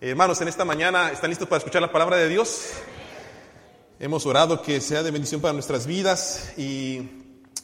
[0.00, 2.70] Hermanos, en esta mañana, ¿están listos para escuchar la palabra de Dios?
[3.98, 7.02] Hemos orado que sea de bendición para nuestras vidas y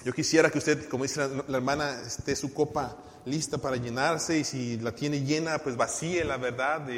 [0.05, 4.43] yo quisiera que usted, como dice la, hermana, esté su copa lista para llenarse y
[4.43, 6.89] si la tiene llena, pues vacíe la verdad.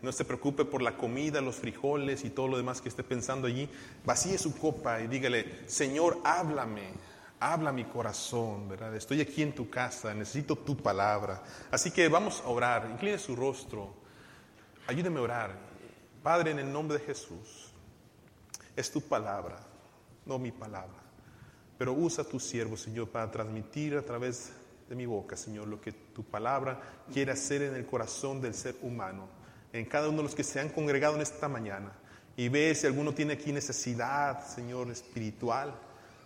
[0.00, 3.48] No se preocupe por la comida, los frijoles y todo lo demás que esté pensando
[3.48, 3.68] allí.
[4.04, 6.92] Vacíe su copa y dígale, Señor, háblame,
[7.40, 8.94] habla mi corazón, ¿verdad?
[8.94, 11.42] Estoy aquí en tu casa, necesito tu palabra.
[11.72, 14.06] Así que vamos a orar, incline su rostro,
[14.88, 15.54] ayúdeme a orar.
[16.22, 17.72] Padre, en el nombre de Jesús,
[18.74, 19.60] es tu palabra,
[20.26, 20.98] no mi palabra.
[21.78, 24.50] Pero usa tu siervo, Señor, para transmitir a través
[24.88, 26.80] de mi boca, Señor, lo que tu palabra
[27.12, 29.38] quiere hacer en el corazón del ser humano
[29.72, 31.92] en cada uno de los que se han congregado en esta mañana
[32.36, 35.74] y ve si alguno tiene aquí necesidad, Señor, espiritual,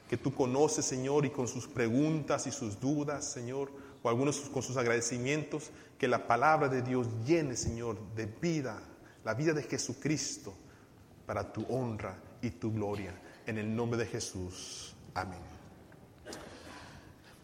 [0.09, 3.73] que tú conoces, Señor, y con sus preguntas y sus dudas, Señor,
[4.03, 5.71] o algunos con sus agradecimientos,
[6.03, 8.83] que la palabra de Dios llene, Señor, de vida,
[9.25, 10.53] la vida de Jesucristo,
[11.25, 13.15] para tu honra y tu gloria.
[13.47, 14.97] En el nombre de Jesús.
[15.15, 15.39] Amén.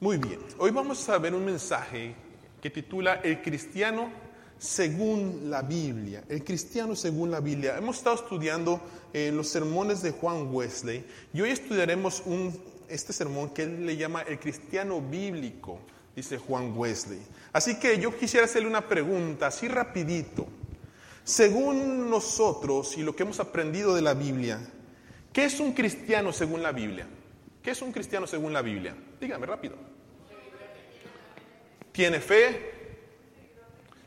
[0.01, 2.17] Muy bien, hoy vamos a ver un mensaje
[2.61, 4.11] que titula El cristiano
[4.59, 7.79] según la Biblia, el cristiano según la Biblia.
[7.79, 8.81] Hemos estado estudiando
[9.13, 12.25] eh, los sermones de Juan Wesley y hoy estudiaremos
[12.89, 15.79] este sermón que él le llama el cristiano bíblico,
[16.19, 17.21] dice Juan Wesley.
[17.53, 20.47] Así que yo quisiera hacerle una pregunta, así rapidito.
[21.25, 24.61] Según nosotros y lo que hemos aprendido de la Biblia,
[25.33, 27.07] ¿qué es un cristiano según la Biblia?
[27.63, 28.97] ¿Qué es un cristiano según la Biblia?
[29.21, 29.77] Dígame rápido.
[31.93, 32.79] ¿Tiene fe?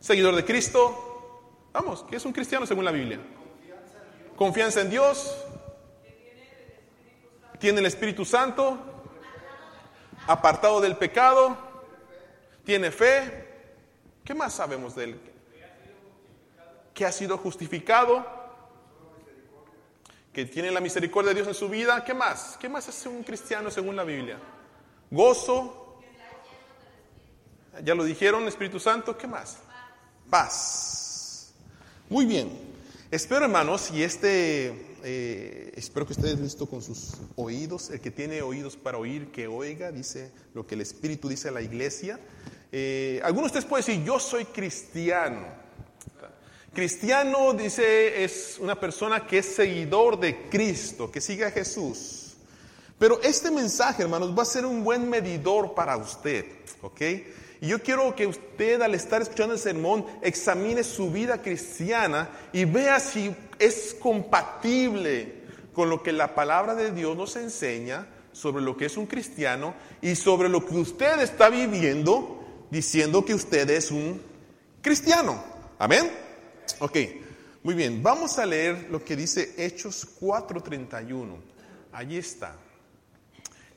[0.02, 1.70] seguidor de Cristo.
[1.72, 3.20] Vamos, ¿qué es un cristiano según la Biblia?
[4.36, 5.38] Confianza en Dios.
[7.60, 8.78] Tiene el Espíritu Santo.
[10.28, 11.71] Apartado del pecado.
[12.64, 13.48] Tiene fe.
[14.24, 15.20] ¿Qué más sabemos de él?
[16.94, 18.26] Que ha sido justificado.
[20.34, 22.04] Que tiene la misericordia de Dios en su vida.
[22.04, 22.58] ¿Qué más?
[22.60, 24.40] ¿Qué más es un cristiano según la Biblia?
[25.10, 26.00] Gozo.
[27.84, 29.18] Ya lo dijeron, Espíritu Santo.
[29.18, 29.58] ¿Qué más?
[30.32, 31.52] paz.
[32.10, 32.50] Muy bien.
[33.12, 37.90] Espero, hermanos, y este, eh, espero que esté listo con sus oídos.
[37.90, 41.52] El que tiene oídos para oír, que oiga, dice lo que el Espíritu dice a
[41.52, 42.18] la iglesia.
[42.72, 45.60] Eh, algunos de ustedes pueden decir, yo soy cristiano.
[46.74, 52.36] Cristiano, dice, es una persona que es seguidor de Cristo, que sigue a Jesús.
[52.98, 56.46] Pero este mensaje, hermanos, va a ser un buen medidor para usted,
[56.82, 57.02] ¿ok?
[57.60, 62.64] Y yo quiero que usted al estar escuchando el sermón examine su vida cristiana y
[62.66, 65.42] vea si es compatible
[65.74, 69.74] con lo que la palabra de Dios nos enseña sobre lo que es un cristiano
[70.02, 72.41] y sobre lo que usted está viviendo
[72.72, 74.22] diciendo que usted es un
[74.82, 75.44] cristiano.
[75.78, 76.12] Amén.
[76.80, 76.98] Ok,
[77.62, 78.02] muy bien.
[78.02, 81.38] Vamos a leer lo que dice Hechos 4:31.
[81.92, 82.56] Allí está.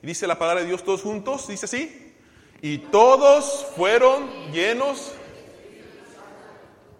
[0.01, 1.47] dice la palabra de Dios todos juntos.
[1.47, 2.13] Dice así.
[2.61, 5.11] Y todos fueron llenos.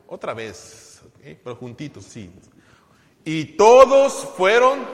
[0.07, 1.01] Otra vez,
[1.43, 2.29] pero juntitos, sí.
[3.23, 4.85] Y todos fueron.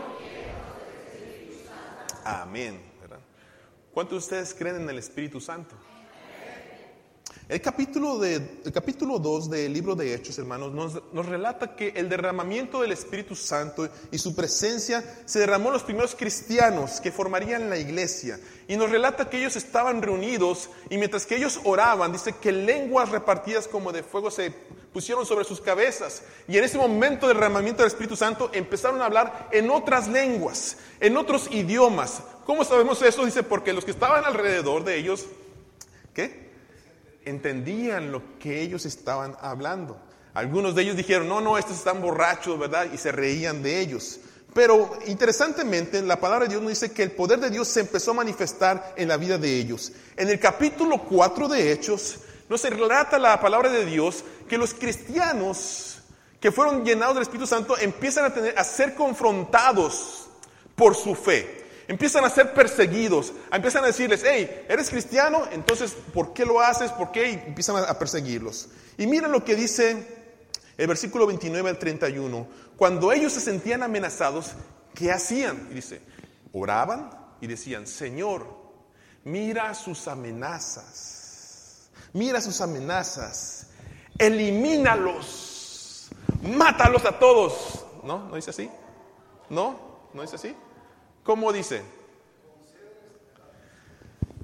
[2.23, 2.79] Amén.
[3.93, 5.75] ¿Cuántos de ustedes creen en el Espíritu Santo?
[7.51, 10.71] El capítulo, de, el capítulo 2 del libro de Hechos, hermanos,
[11.11, 15.83] nos, relata que el derramamiento del Espíritu Santo y su presencia se derramó en los
[15.83, 18.39] primeros cristianos que formarían la iglesia.
[18.69, 23.09] Y nos relata que ellos estaban reunidos y mientras que ellos oraban, dice que lenguas
[23.09, 24.51] repartidas como de fuego se
[24.93, 26.23] pusieron sobre sus cabezas.
[26.47, 30.77] Y en ese momento del derramamiento del Espíritu Santo empezaron a hablar en otras lenguas,
[31.01, 32.21] en otros idiomas.
[32.45, 33.25] ¿Cómo sabemos eso?
[33.25, 35.25] Dice, porque los que estaban alrededor de ellos,
[36.13, 36.50] ¿qué?
[37.25, 39.99] Entendían lo que ellos estaban hablando.
[40.33, 42.87] Algunos de ellos dijeron, no, no, estos están borrachos, ¿verdad?
[42.93, 44.19] Y se reían de ellos.
[44.53, 48.11] Pero interesantemente, la palabra de Dios nos dice que el poder de Dios se empezó
[48.11, 49.91] a manifestar en la vida de ellos.
[50.17, 55.99] En el capítulo 4 de Hechos, nos relata la palabra de Dios que los cristianos
[56.39, 60.27] que fueron llenados del Espíritu Santo empiezan a, tener, a ser confrontados
[60.75, 61.60] por su fe
[61.91, 65.43] empiezan a ser perseguidos, empiezan a decirles, hey, ¿eres cristiano?
[65.51, 66.89] Entonces, ¿por qué lo haces?
[66.93, 67.31] ¿Por qué?
[67.31, 68.69] Y empiezan a perseguirlos.
[68.97, 70.07] Y miren lo que dice
[70.77, 72.47] el versículo 29 al 31.
[72.77, 74.53] Cuando ellos se sentían amenazados,
[74.95, 75.67] ¿qué hacían?
[75.69, 76.01] Y dice,
[76.53, 77.09] oraban
[77.41, 78.47] y decían, Señor,
[79.25, 83.67] mira sus amenazas, mira sus amenazas,
[84.17, 86.07] elimínalos,
[86.41, 87.85] mátalos a todos.
[88.05, 88.29] ¿No?
[88.29, 88.69] ¿No dice así?
[89.49, 90.07] ¿No?
[90.13, 90.55] ¿No dice así?
[91.23, 91.81] ¿Cómo dice?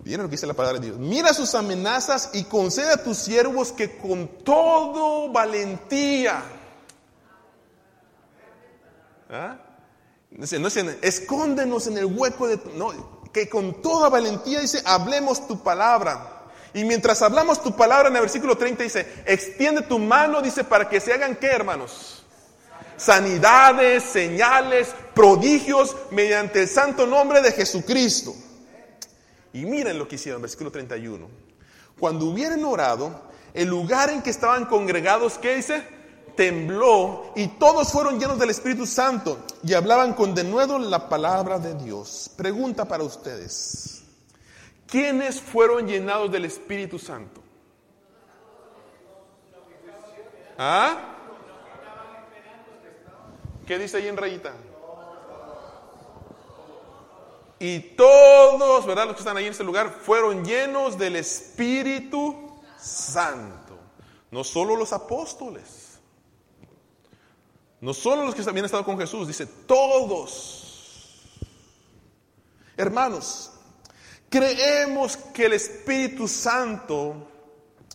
[0.03, 0.99] Miren lo que dice la palabra de Dios.
[0.99, 6.43] Mira sus amenazas y concede a tus siervos que con todo valentía
[9.29, 9.57] ¿Ah?
[10.31, 12.59] No dicen, escóndenos en el hueco de...
[12.75, 16.45] No, que con toda valentía dice, hablemos tu palabra.
[16.73, 20.87] Y mientras hablamos tu palabra en el versículo 30 dice, extiende tu mano, dice, para
[20.89, 22.23] que se hagan qué, hermanos?
[22.97, 28.35] Sanidades, señales, prodigios mediante el santo nombre de Jesucristo.
[29.51, 31.27] Y miren lo que hicieron, versículo 31.
[31.99, 33.23] Cuando hubieran orado,
[33.55, 35.83] el lugar en que estaban congregados, ¿qué dice?
[36.35, 41.73] Tembló y todos fueron llenos del Espíritu Santo y hablaban con denuedo la palabra de
[41.73, 42.29] Dios.
[42.37, 44.03] Pregunta para ustedes.
[44.85, 47.41] ¿Quiénes fueron llenados del Espíritu Santo?
[50.59, 51.15] ¿Ah?
[53.65, 54.53] ¿Qué dice ahí en rayita?
[57.59, 59.05] Y todos, ¿verdad?
[59.05, 63.77] Los que están ahí en este lugar fueron llenos del Espíritu Santo.
[64.29, 65.99] No solo los apóstoles.
[67.81, 69.27] No solo los que habían estado con Jesús.
[69.27, 71.21] Dice, todos.
[72.75, 73.51] Hermanos,
[74.29, 77.27] creemos que el Espíritu Santo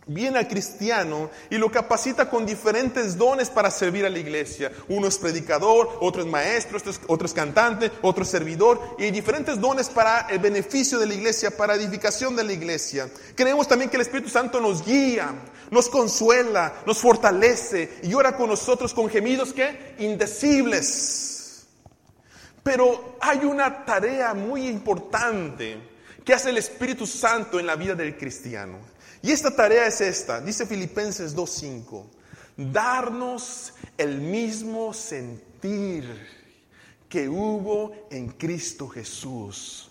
[0.06, 4.72] viene al cristiano y lo capacita con diferentes dones para servir a la iglesia.
[4.88, 9.88] Uno es predicador, otro es maestro, otro es, cantante, otro es servidor y diferentes dones
[9.88, 13.08] para el beneficio de la iglesia, para edificación de la iglesia.
[13.34, 15.32] Creemos también que el Espíritu Santo nos guía,
[15.70, 21.66] nos consuela, nos fortalece y ora con nosotros con gemidos que indecibles.
[22.62, 25.78] Pero hay una tarea muy importante
[26.24, 28.78] que hace el Espíritu Santo en la vida del cristiano.
[29.22, 32.04] Y esta tarea es esta, dice Filipenses 2.5,
[32.56, 36.04] darnos el mismo sentir
[37.08, 39.90] que hubo en Cristo Jesús.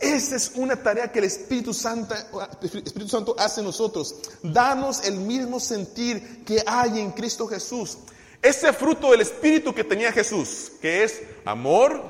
[0.00, 2.14] Esa es una tarea que el Espíritu Santo,
[2.62, 7.98] Espíritu Santo hace en nosotros, darnos el mismo sentir que hay en Cristo Jesús.
[8.42, 12.02] Ese fruto del Espíritu que tenía Jesús, que es amor,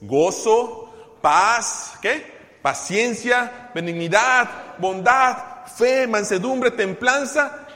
[0.00, 2.33] gozo, paz, ¿qué?
[2.64, 7.66] Paciencia, benignidad, bondad, fe, mansedumbre, templanza.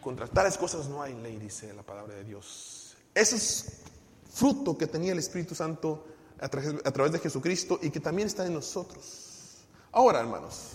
[0.00, 2.96] Contra tales cosas no hay ley, dice la palabra de Dios.
[3.14, 3.82] Ese es
[4.28, 6.08] fruto que tenía el Espíritu Santo
[6.40, 9.64] a través de Jesucristo y que también está en nosotros.
[9.92, 10.72] Ahora, hermanos,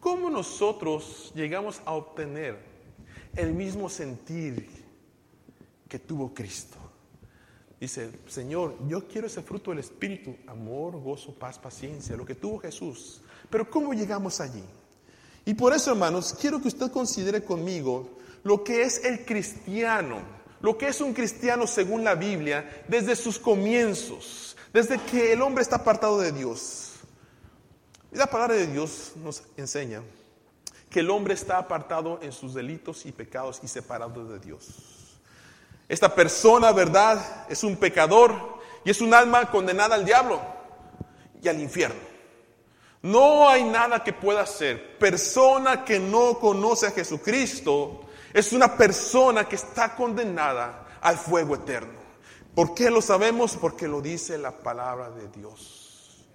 [0.00, 2.58] ¿cómo nosotros llegamos a obtener
[3.36, 4.66] el mismo sentir
[5.86, 6.77] que tuvo Cristo?
[7.80, 12.58] Dice, Señor, yo quiero ese fruto del Espíritu, amor, gozo, paz, paciencia, lo que tuvo
[12.58, 13.20] Jesús.
[13.48, 14.64] Pero ¿cómo llegamos allí?
[15.44, 20.20] Y por eso, hermanos, quiero que usted considere conmigo lo que es el cristiano,
[20.60, 25.62] lo que es un cristiano según la Biblia, desde sus comienzos, desde que el hombre
[25.62, 26.94] está apartado de Dios.
[28.10, 30.02] La palabra de Dios nos enseña
[30.90, 34.97] que el hombre está apartado en sus delitos y pecados y separado de Dios.
[35.88, 37.46] Esta persona, ¿verdad?
[37.48, 40.40] Es un pecador y es un alma condenada al diablo
[41.42, 42.08] y al infierno.
[43.02, 44.98] No hay nada que pueda hacer.
[44.98, 48.02] Persona que no conoce a Jesucristo
[48.32, 51.98] es una persona que está condenada al fuego eterno.
[52.54, 53.56] ¿Por qué lo sabemos?
[53.56, 56.26] Porque lo dice la palabra de Dios.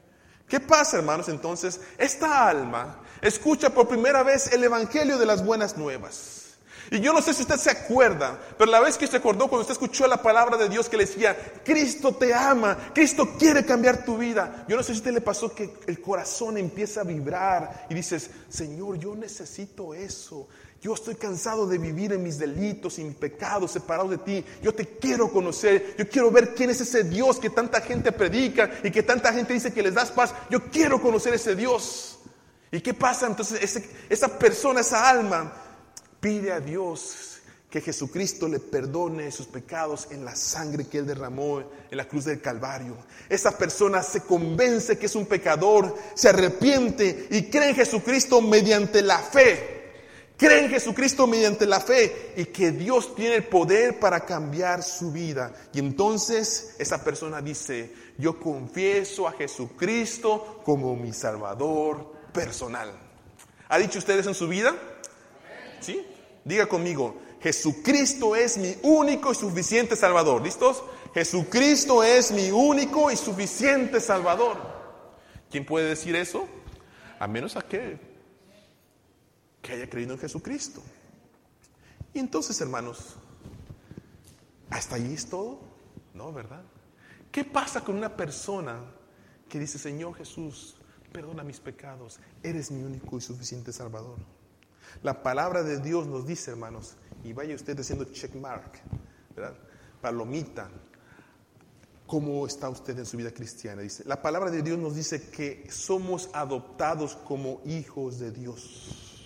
[0.48, 1.30] ¿Qué pasa, hermanos?
[1.30, 6.43] Entonces, esta alma escucha por primera vez el Evangelio de las buenas nuevas.
[6.94, 9.62] Y yo no sé si usted se acuerda, pero la vez que se acordó cuando
[9.62, 11.36] usted escuchó la palabra de Dios que le decía,
[11.66, 14.64] Cristo te ama, Cristo quiere cambiar tu vida.
[14.68, 17.96] Yo no sé si a usted le pasó que el corazón empieza a vibrar y
[17.96, 20.48] dices, Señor, yo necesito eso.
[20.84, 24.46] Yo estoy cansado de vivir en mis delitos y mis pecados separados de ti.
[24.62, 25.96] Yo te quiero conocer.
[25.98, 29.54] Yo quiero ver quién es ese Dios que tanta gente predica y que tanta gente
[29.54, 30.36] dice que les das paz.
[30.52, 32.20] Yo quiero conocer ese Dios.
[32.72, 33.26] ¿Y qué pasa?
[33.26, 35.63] Entonces esa persona, esa alma,
[36.24, 37.40] pide a Dios
[37.70, 42.24] que Jesucristo le perdone sus pecados en la sangre que Él derramó en la cruz
[42.24, 42.96] del Calvario.
[43.28, 49.02] Esa persona se convence que es un pecador, se arrepiente y cree en Jesucristo mediante
[49.02, 49.82] la fe.
[50.38, 55.12] Cree en Jesucristo mediante la fe y que Dios tiene el poder para cambiar su
[55.12, 55.54] vida.
[55.74, 62.94] Y entonces esa persona dice, yo confieso a Jesucristo como mi Salvador personal.
[63.68, 64.74] ¿Ha dicho ustedes en su vida?
[65.82, 66.13] ¿Sí?
[66.46, 70.42] Diga conmigo, Jesucristo es mi único y suficiente Salvador.
[70.42, 70.84] ¿Listos?
[71.14, 74.58] Jesucristo es mi único y suficiente Salvador.
[75.50, 76.48] ¿Quién puede decir eso?
[77.20, 78.00] A menos aquel
[79.62, 80.82] que haya creído en Jesucristo.
[82.14, 83.16] Y entonces, hermanos,
[84.70, 85.60] ¿hasta allí es todo?
[86.14, 86.64] No, ¿verdad?
[87.32, 88.80] ¿Qué pasa con una persona
[89.50, 90.76] que dice, Señor Jesús,
[91.12, 94.18] perdona mis pecados, eres mi único y suficiente Salvador?
[95.02, 98.82] La palabra de Dios nos dice, hermanos, y vaya usted haciendo check mark,
[100.02, 100.70] palomita,
[102.06, 103.82] ¿Cómo está usted en su vida cristiana?
[103.82, 109.24] Dice, la palabra de Dios nos dice que somos adoptados como hijos de Dios.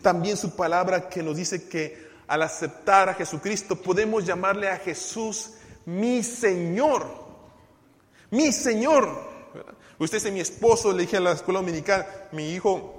[0.00, 5.52] También su palabra que nos dice que al aceptar a Jesucristo podemos llamarle a Jesús
[5.84, 7.06] mi Señor.
[8.30, 9.08] Mi Señor.
[9.98, 12.95] Usted es mi esposo, le dije a la escuela dominical, mi hijo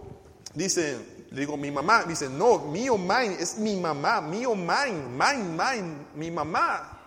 [0.58, 5.44] dice, le digo mi mamá, dice, no, mío, mine, es mi mamá, mío, mine, mine,
[5.44, 7.00] mine, mi mamá.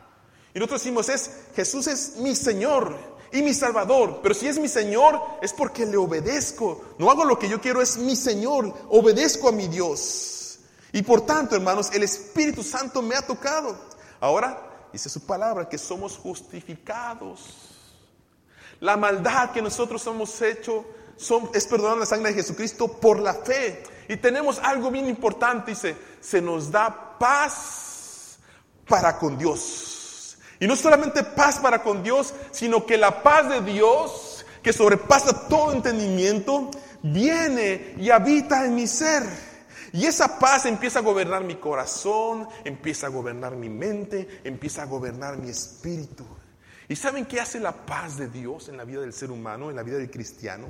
[0.54, 2.96] Y nosotros decimos, es, Jesús es mi Señor
[3.32, 4.20] y mi Salvador.
[4.22, 6.94] Pero si es mi Señor, es porque le obedezco.
[6.98, 8.72] No hago lo que yo quiero, es mi Señor.
[8.88, 10.58] Obedezco a mi Dios.
[10.92, 13.76] Y por tanto, hermanos, el Espíritu Santo me ha tocado.
[14.18, 17.76] Ahora, dice su palabra, que somos justificados.
[18.80, 20.84] La maldad que nosotros hemos hecho
[21.54, 23.82] es perdonar la sangre de Jesucristo por la fe.
[24.08, 28.38] Y tenemos algo bien importante, dice, se nos da paz
[28.88, 30.36] para con Dios.
[30.58, 35.48] Y no solamente paz para con Dios, sino que la paz de Dios, que sobrepasa
[35.48, 36.70] todo entendimiento,
[37.02, 39.22] viene y habita en mi ser.
[39.92, 44.86] Y esa paz empieza a gobernar mi corazón, empieza a gobernar mi mente, empieza a
[44.86, 46.24] gobernar mi espíritu.
[46.88, 49.76] ¿Y saben qué hace la paz de Dios en la vida del ser humano, en
[49.76, 50.66] la vida del cristiano?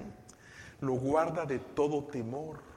[0.80, 2.70] Lo guarda de todo temor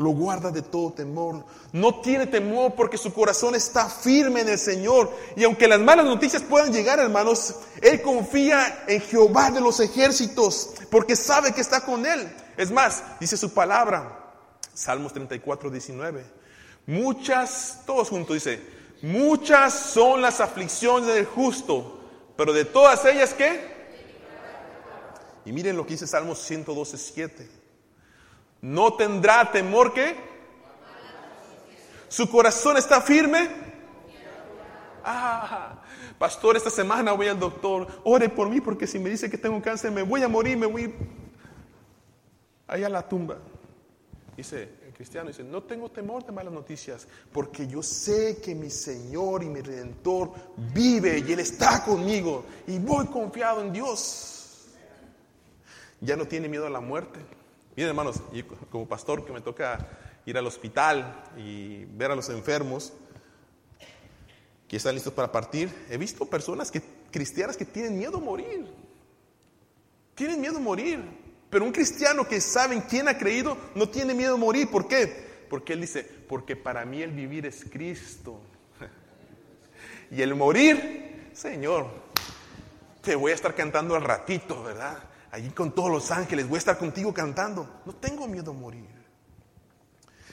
[0.00, 1.44] lo guarda de todo temor.
[1.72, 5.14] No tiene temor porque su corazón está firme en el Señor.
[5.36, 10.70] Y aunque las malas noticias puedan llegar, hermanos, Él confía en Jehová de los ejércitos
[10.90, 12.34] porque sabe que está con Él.
[12.56, 14.32] Es más, dice su palabra,
[14.72, 16.24] Salmos 34, 19.
[16.86, 18.58] Muchas, todos juntos dice,
[19.02, 22.00] muchas son las aflicciones del justo,
[22.38, 23.79] pero de todas ellas, ¿qué?
[25.50, 27.48] Y miren lo que dice Salmos 112, 7
[28.62, 30.14] no tendrá temor que
[32.06, 33.50] su corazón está firme.
[35.02, 35.82] Ah,
[36.20, 39.60] pastor, esta semana voy al doctor, ore por mí porque si me dice que tengo
[39.60, 40.94] cáncer me voy a morir, me voy
[42.68, 43.38] allá a la tumba.
[44.36, 48.70] Dice el cristiano, dice, no tengo temor de malas noticias porque yo sé que mi
[48.70, 50.30] Señor y mi Redentor
[50.72, 54.36] vive y Él está conmigo y voy confiado en Dios.
[56.00, 57.20] Ya no tiene miedo a la muerte
[57.76, 58.20] Miren, hermanos,
[58.70, 59.78] como pastor que me toca
[60.26, 62.92] ir al hospital y ver a los enfermos
[64.68, 68.66] que están listos para partir, he visto personas que, cristianas que tienen miedo a morir.
[70.14, 71.02] Tienen miedo a morir.
[71.48, 74.70] Pero un cristiano que sabe en quién ha creído no tiene miedo a morir.
[74.70, 75.46] ¿Por qué?
[75.48, 78.40] Porque él dice, porque para mí el vivir es Cristo.
[80.10, 81.86] y el morir, Señor,
[83.00, 85.09] te voy a estar cantando al ratito, ¿verdad?
[85.30, 87.82] Allí con todos los ángeles, voy a estar contigo cantando.
[87.84, 88.88] No tengo miedo a morir.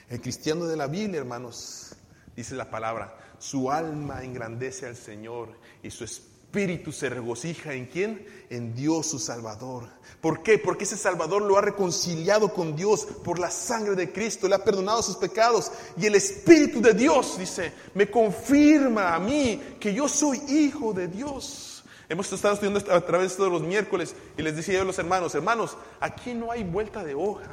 [0.10, 1.96] El cristiano de la Biblia, hermanos,
[2.36, 8.26] dice la palabra, su alma engrandece al Señor y su espíritu se regocija en quién?
[8.50, 9.90] En Dios su Salvador.
[10.22, 10.58] ¿Por qué?
[10.58, 14.64] Porque ese Salvador lo ha reconciliado con Dios por la sangre de Cristo, le ha
[14.64, 20.08] perdonado sus pecados y el Espíritu de Dios, dice, me confirma a mí que yo
[20.08, 21.77] soy hijo de Dios.
[22.10, 25.78] Hemos estado estudiando a través de los miércoles y les decía a los hermanos, hermanos,
[26.00, 27.52] aquí no hay vuelta de hoja.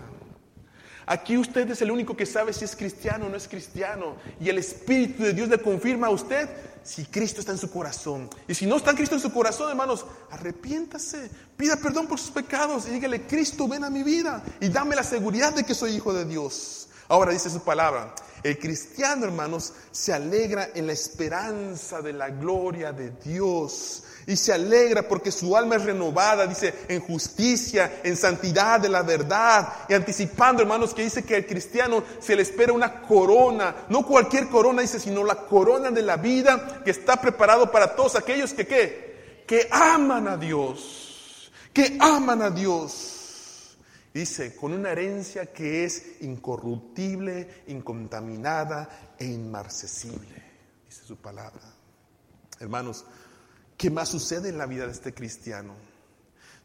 [1.07, 4.17] Aquí usted es el único que sabe si es cristiano o no es cristiano.
[4.41, 6.49] Y el Espíritu de Dios le confirma a usted
[6.83, 8.31] si Cristo está en su corazón.
[8.47, 12.87] Y si no está Cristo en su corazón, hermanos, arrepiéntase, pida perdón por sus pecados
[12.89, 16.13] y dígale, Cristo, ven a mi vida y dame la seguridad de que soy hijo
[16.13, 16.89] de Dios.
[17.09, 22.93] Ahora dice su palabra, el cristiano, hermanos, se alegra en la esperanza de la gloria
[22.93, 28.81] de Dios y se alegra porque su alma es renovada, dice, en justicia, en santidad
[28.81, 29.73] de la verdad.
[29.89, 34.49] Y anticipando, hermanos, que dice que al cristiano se le espera una corona, no cualquier
[34.49, 38.67] corona, dice, sino la corona de la vida que está preparado para todos aquellos que,
[38.67, 39.45] ¿qué?
[39.47, 43.14] Que aman a Dios, que aman a Dios.
[44.15, 50.43] Dice, con una herencia que es incorruptible, incontaminada e inmarcesible.
[50.89, 51.75] Dice su palabra.
[52.61, 53.05] Hermanos,
[53.77, 55.75] ¿Qué más sucede en la vida de este cristiano?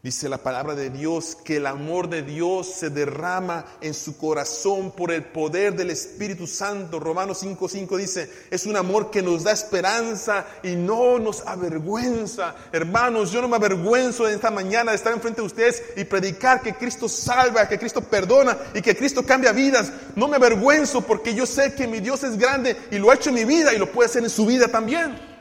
[0.02, 4.92] Dice la palabra de Dios que el amor de Dios se derrama en su corazón
[4.92, 7.02] por el poder del Espíritu Santo.
[7.02, 12.56] Romanos 5:5 dice, es un amor que nos da esperanza y no nos avergüenza.
[12.72, 16.62] Hermanos, yo no me avergüenzo de esta mañana de estar enfrente de ustedes y predicar
[16.62, 19.92] que Cristo salva, que Cristo perdona y que Cristo cambia vidas.
[20.16, 23.32] No me avergüenzo porque yo sé que mi Dios es grande y lo ha hecho
[23.32, 25.39] en mi vida y lo puede hacer en su vida también.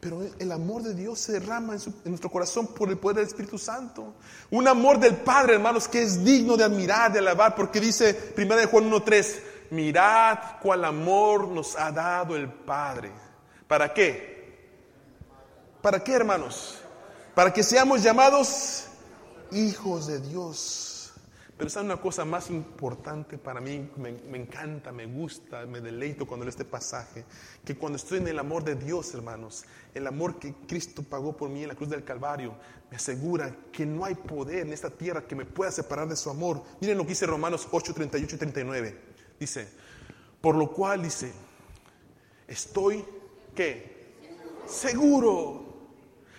[0.00, 3.58] Pero el amor de Dios se derrama en, nuestro corazón por el poder del Espíritu
[3.58, 4.14] Santo.
[4.50, 8.68] Un amor del Padre, hermanos, que es digno de admirar, de alabar, porque dice 1
[8.68, 9.36] Juan 1.3,
[9.70, 13.10] mirad cuál amor nos ha dado el Padre,
[13.66, 14.36] ¿Para qué?
[15.82, 16.78] ¿Para qué, hermanos?
[17.34, 18.84] Para que seamos llamados
[19.50, 20.95] hijos de Dios.
[21.56, 26.44] Pero es una cosa más importante para mí, me, encanta, me gusta, me deleito cuando
[26.44, 27.24] leo este pasaje,
[27.64, 31.48] que cuando estoy en el amor de Dios, hermanos, el amor que Cristo pagó por
[31.48, 32.54] mí en la cruz del Calvario,
[32.90, 36.28] me asegura que no hay poder en esta tierra que me pueda separar de su
[36.28, 36.62] amor.
[36.82, 39.00] Miren lo que dice Romanos 8, 38 y 39.
[39.40, 39.68] Dice,
[40.42, 41.32] por lo cual dice,
[42.46, 43.02] estoy,
[43.54, 44.18] ¿qué?
[44.66, 45.64] Seguro.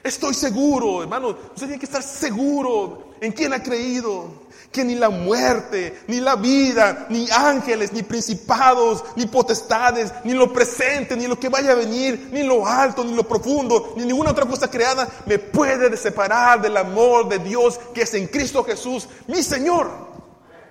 [0.04, 1.30] Estoy seguro, hermano.
[1.30, 6.36] Usted tiene que estar seguro en quién ha creído que ni la muerte, ni la
[6.36, 11.76] vida, ni ángeles, ni principados, ni potestades, ni lo presente, ni lo que vaya a
[11.76, 16.62] venir, ni lo alto, ni lo profundo, ni ninguna otra cosa creada me puede separar
[16.62, 19.90] del amor de Dios que es en Cristo Jesús, mi Señor.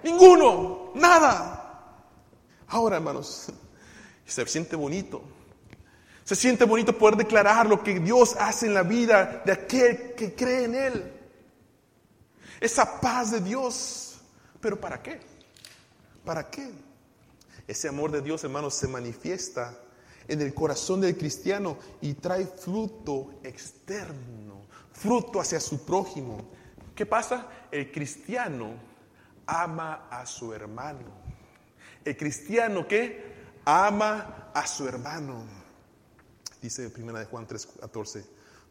[0.03, 1.53] Ninguno, nada.
[2.69, 3.47] Ahora, hermanos,
[4.25, 5.23] se siente bonito.
[6.23, 10.35] Se siente bonito poder declarar lo que Dios hace en la vida de aquel que
[10.35, 11.16] cree en Él
[12.67, 14.19] esa paz de Dios.
[14.61, 15.21] ¿Pero para qué?
[16.25, 16.71] ¿Para qué?
[17.67, 19.77] Ese amor de Dios, hermanos, se manifiesta
[20.29, 26.51] en el corazón del cristiano y trae fruto externo, fruto hacia su prójimo.
[26.95, 27.49] ¿Qué pasa?
[27.71, 28.75] El cristiano
[29.47, 31.27] ama a su hermano.
[32.05, 35.45] El cristiano que ama a su hermano.
[36.61, 38.25] Dice primera de Juan 3:14,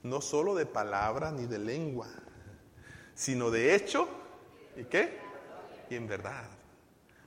[0.04, 2.08] no solo de palabra ni de lengua,
[3.16, 4.08] sino de hecho
[4.76, 5.18] y qué?
[5.90, 6.44] Y en verdad.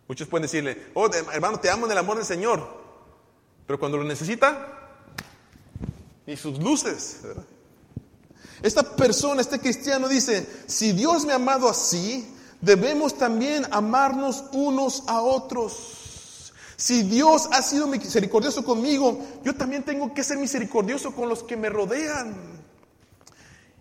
[0.06, 2.66] Muchos pueden decirle, oh hermano, te amo en el amor del Señor,
[3.66, 4.96] pero cuando lo necesita,
[6.26, 7.20] ni sus luces.
[8.62, 15.04] Esta persona, este cristiano dice, si Dios me ha amado así, debemos también amarnos unos
[15.06, 16.52] a otros.
[16.76, 21.56] Si Dios ha sido misericordioso conmigo, yo también tengo que ser misericordioso con los que
[21.56, 22.57] me rodean.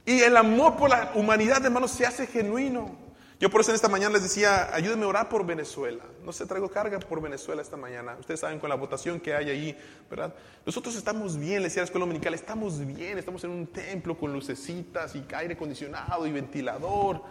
[0.07, 2.95] Y el amor por la humanidad, hermanos, se hace genuino.
[3.41, 6.01] Yo por eso en esta mañana les decía, ayúdenme a orar por Venezuela.
[6.23, 8.15] No sé, traigo carga por Venezuela esta mañana.
[8.17, 9.77] Ustedes saben con la votación que hay ahí,
[10.09, 10.33] ¿verdad?
[10.65, 14.31] Nosotros estamos bien, les decía la escuela dominical, estamos bien, estamos en un templo con
[14.31, 17.21] lucecitas y aire acondicionado y ventilador.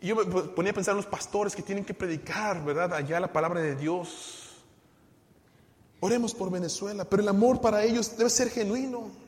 [0.00, 2.94] Y yo me ponía a pensar en los pastores que tienen que predicar, ¿verdad?
[2.94, 4.64] Allá la palabra de Dios.
[6.00, 9.23] Oremos por Venezuela, pero el amor para ellos debe ser genuino.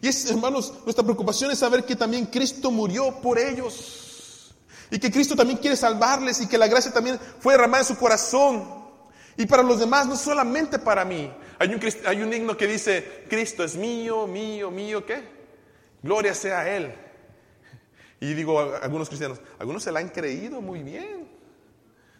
[0.00, 4.54] Y es, hermanos, nuestra preocupación es saber que también Cristo murió por ellos.
[4.90, 7.96] Y que Cristo también quiere salvarles y que la gracia también fue derramada en su
[7.96, 8.80] corazón.
[9.36, 11.32] Y para los demás, no solamente para mí.
[11.58, 15.22] Hay un, hay un himno que dice, Cristo es mío, mío, mío, ¿qué?
[16.02, 16.94] Gloria sea a Él.
[18.20, 21.28] Y digo a algunos cristianos, algunos se la han creído muy bien.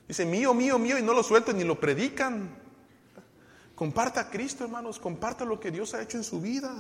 [0.07, 2.57] Dice, mío, mío, mío, y no lo sueltan ni lo predican.
[3.75, 6.75] Comparta a Cristo, hermanos, comparta lo que Dios ha hecho en su vida.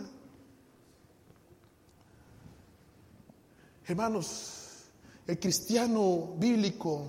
[3.90, 4.84] Hermanos,
[5.26, 7.08] el cristiano bíblico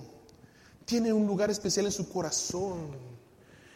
[0.84, 2.88] tiene un lugar especial en su corazón.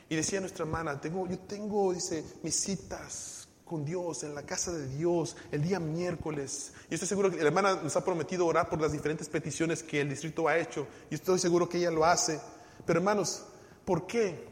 [0.08, 4.72] Y decía nuestra hermana, tengo, yo tengo, dice, mis citas con Dios, en la casa
[4.72, 6.72] de Dios, el día miércoles.
[6.90, 10.00] Y estoy seguro que la hermana nos ha prometido orar por las diferentes peticiones que
[10.00, 10.88] el distrito ha hecho.
[11.08, 12.40] Y estoy seguro que ella lo hace.
[12.84, 13.44] Pero hermanos,
[13.84, 14.48] ¿por qué?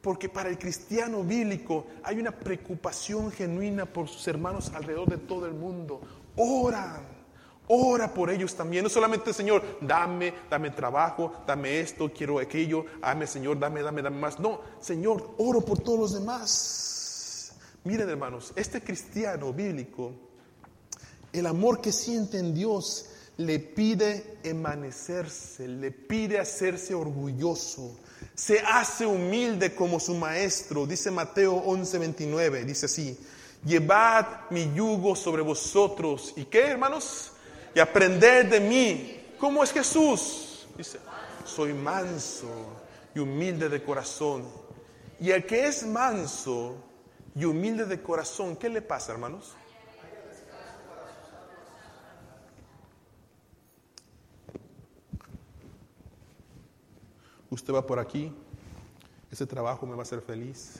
[0.00, 5.46] Porque para el cristiano bíblico hay una preocupación genuina por sus hermanos alrededor de todo
[5.46, 6.00] el mundo.
[6.36, 7.15] Oran
[7.68, 8.84] Ora por ellos también.
[8.84, 14.18] No solamente, Señor, dame, dame trabajo, dame esto, quiero aquello, ame, Señor, dame, dame, dame
[14.18, 14.38] más.
[14.38, 17.52] No, Señor, oro por todos los demás.
[17.84, 20.12] Miren, hermanos, este cristiano bíblico,
[21.32, 27.96] el amor que siente en Dios le pide emanecerse, le pide hacerse orgulloso.
[28.34, 33.18] Se hace humilde como su maestro, dice Mateo 11, 29, dice así,
[33.64, 36.32] llevad mi yugo sobre vosotros.
[36.36, 37.32] ¿Y qué, hermanos?
[37.76, 39.20] Y aprender de mí.
[39.38, 40.66] ¿Cómo es Jesús?
[40.78, 40.98] Dice,
[41.44, 42.48] soy manso
[43.14, 44.44] y humilde de corazón.
[45.20, 46.82] Y el que es manso
[47.34, 49.54] y humilde de corazón, ¿qué le pasa, hermanos?
[57.50, 58.32] Usted va por aquí,
[59.30, 60.78] ese trabajo me va a hacer feliz,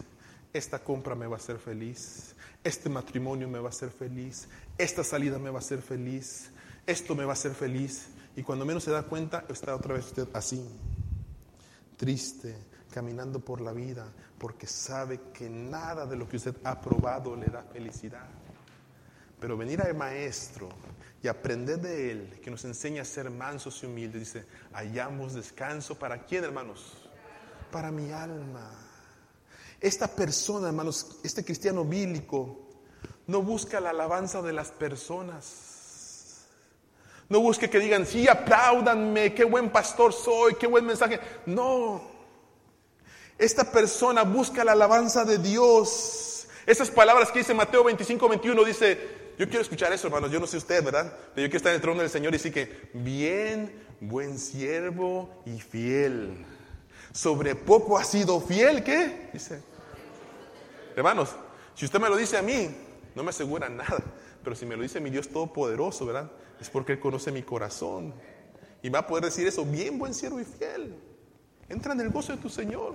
[0.55, 5.05] esta compra me va a hacer feliz, este matrimonio me va a hacer feliz, esta
[5.05, 6.53] salida me va a hacer feliz,
[6.87, 8.09] esto me va a hacer feliz.
[8.37, 10.63] Y cuando menos se da cuenta, está otra vez usted así,
[11.97, 12.55] triste,
[12.91, 14.07] caminando por la vida,
[14.39, 18.29] porque sabe que nada de lo que usted ha probado le da felicidad.
[19.41, 20.69] Pero venir al maestro
[21.23, 25.99] y aprender de él, que nos enseña a ser mansos y humildes, dice, hallamos descanso
[25.99, 27.09] para quién, hermanos?
[27.71, 28.71] Para mi alma.
[29.81, 32.67] Esta persona, hermanos, este cristiano bíblico,
[33.27, 35.66] no busca la alabanza de las personas.
[37.29, 41.19] No busque que digan, sí, apláudanme, qué buen pastor soy, qué buen mensaje.
[41.45, 42.01] No.
[43.39, 46.47] Esta persona busca la alabanza de Dios.
[46.67, 48.99] Esas palabras que dice Mateo 25, 21, dice,
[49.39, 50.31] yo quiero escuchar eso, hermanos.
[50.31, 51.13] Yo no sé usted, ¿verdad?
[51.35, 55.43] Pero yo quiero estar en el trono del Señor y decir que, bien, buen siervo
[55.45, 56.45] y fiel.
[57.13, 59.31] Sobre poco ha sido fiel, ¿qué?
[59.33, 59.63] Dice.
[60.95, 61.31] Hermanos,
[61.75, 62.75] si usted me lo dice a mí,
[63.15, 63.99] no me asegura nada.
[64.43, 66.31] Pero si me lo dice mi Dios Todopoderoso, ¿verdad?
[66.61, 68.15] Es porque Él conoce mi corazón.
[68.83, 70.95] Y va a poder decir eso, bien, buen siervo y fiel.
[71.69, 72.95] Entra en el gozo de tu Señor.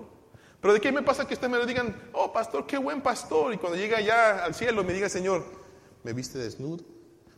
[0.62, 3.54] Pero ¿de qué me pasa que usted me lo digan, oh pastor, qué buen pastor?
[3.54, 5.44] Y cuando llega ya al cielo me diga, Señor,
[6.04, 6.84] me viste desnudo,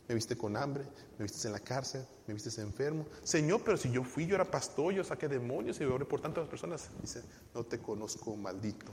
[0.06, 0.84] me viste con hambre,
[1.18, 3.06] me viste en la cárcel, me viste enfermo.
[3.22, 6.46] Señor, pero si yo fui, yo era pastor, yo saqué demonios y oré por tantas
[6.46, 6.90] personas.
[7.00, 7.22] Dice,
[7.54, 8.92] no te conozco, maldito,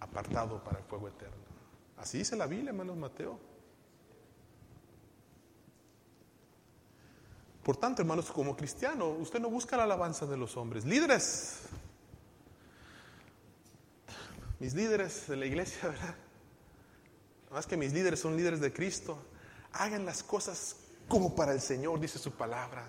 [0.00, 1.36] apartado para el fuego eterno.
[1.98, 3.49] Así dice la Biblia, hermanos Mateo.
[7.62, 10.84] Por tanto, hermanos, como cristiano, usted no busca la alabanza de los hombres.
[10.84, 11.60] Líderes,
[14.58, 16.14] mis líderes de la iglesia, ¿verdad?
[17.50, 19.18] Más que mis líderes son líderes de Cristo.
[19.72, 20.76] Hagan las cosas
[21.08, 22.84] como para el Señor, dice su palabra.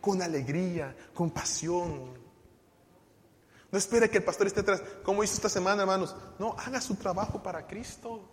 [0.00, 2.12] Con alegría, con pasión.
[3.70, 6.14] No espere que el pastor esté atrás, como hizo esta semana, hermanos.
[6.38, 8.28] No, haga su trabajo para Cristo.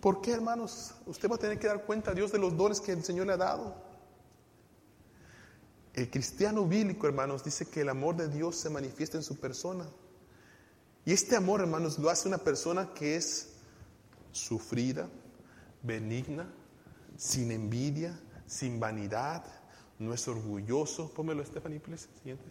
[0.00, 0.94] ¿Por qué, hermanos?
[1.06, 3.28] Usted va a tener que dar cuenta a Dios de los dones que el Señor
[3.28, 3.85] le ha dado.
[5.96, 9.86] El cristiano bíblico, hermanos, dice que el amor de Dios se manifiesta en su persona.
[11.06, 13.54] Y este amor, hermanos, lo hace una persona que es
[14.30, 15.08] sufrida,
[15.82, 16.52] benigna,
[17.16, 19.42] sin envidia, sin vanidad,
[19.98, 21.10] no es orgulloso.
[21.14, 22.08] Pómelo, Stephanie, please.
[22.18, 22.44] Siguiente.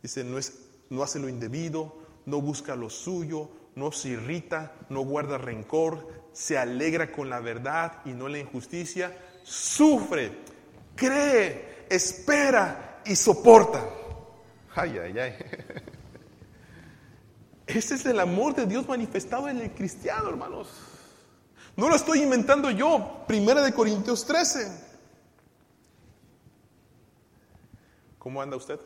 [0.00, 0.52] Dice, no, es,
[0.88, 6.58] no hace lo indebido, no busca lo suyo, no se irrita, no guarda rencor, se
[6.58, 10.30] alegra con la verdad y no la injusticia, sufre,
[10.94, 13.84] cree, espera y soporta.
[14.74, 15.34] Ay, ay, ay.
[17.66, 20.68] Ese es el amor de Dios manifestado en el cristiano, hermanos.
[21.76, 23.24] No lo estoy inventando yo.
[23.26, 24.94] Primera de Corintios 13.
[28.18, 28.78] ¿Cómo anda usted?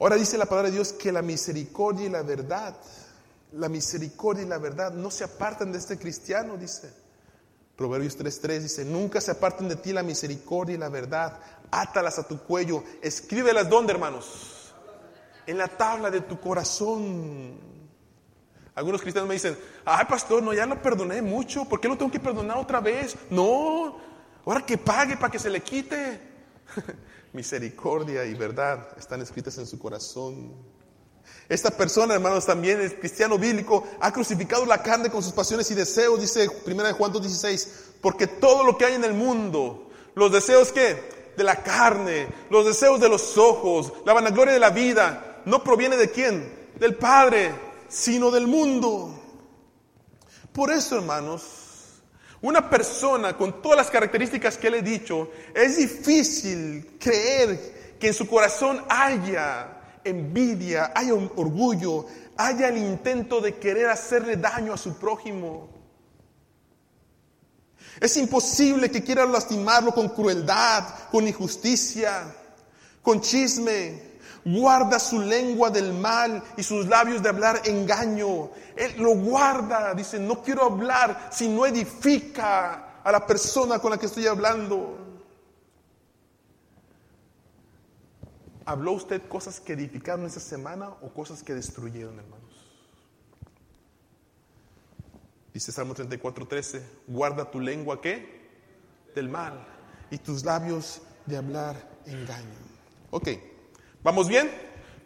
[0.00, 2.76] Ahora dice la palabra de Dios que la misericordia y la verdad,
[3.52, 7.03] la misericordia y la verdad no se apartan de este cristiano, dice.
[7.76, 12.28] Proverbios 3:3 dice, nunca se aparten de ti la misericordia y la verdad, átalas a
[12.28, 14.72] tu cuello, escríbelas ¿dónde, hermanos?
[15.46, 17.58] En la tabla de tu corazón.
[18.76, 22.10] Algunos cristianos me dicen, ay pastor, no, ya lo perdoné mucho, ¿por qué lo tengo
[22.10, 23.16] que perdonar otra vez?
[23.30, 23.98] No,
[24.44, 26.20] ahora que pague para que se le quite.
[27.32, 30.54] Misericordia y verdad están escritas en su corazón.
[31.48, 35.74] Esta persona, hermanos, también es cristiano bíblico, ha crucificado la carne con sus pasiones y
[35.74, 37.68] deseos, dice 1 Juan 2.16,
[38.00, 42.64] porque todo lo que hay en el mundo, los deseos que de la carne, los
[42.64, 46.70] deseos de los ojos, la vanagloria de la vida, no proviene de quién?
[46.78, 47.52] Del Padre,
[47.88, 49.20] sino del mundo.
[50.52, 51.42] Por eso, hermanos,
[52.40, 58.14] una persona con todas las características que le he dicho, es difícil creer que en
[58.14, 59.73] su corazón haya
[60.04, 65.68] envidia, haya un orgullo, haya el intento de querer hacerle daño a su prójimo.
[68.00, 72.34] Es imposible que quiera lastimarlo con crueldad, con injusticia,
[73.02, 74.14] con chisme,
[74.44, 78.50] guarda su lengua del mal y sus labios de hablar engaño.
[78.76, 83.98] Él lo guarda, dice, no quiero hablar si no edifica a la persona con la
[83.98, 85.03] que estoy hablando.
[88.66, 92.44] ¿Habló usted cosas que edificaron esa semana o cosas que destruyeron, hermanos?
[95.52, 98.42] Dice Salmo 34, 13, guarda tu lengua qué?
[99.14, 99.66] Del mal
[100.10, 102.56] y tus labios de hablar engaño.
[103.10, 103.28] Ok.
[104.02, 104.50] ¿Vamos bien?